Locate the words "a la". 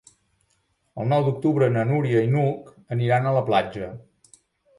3.29-3.45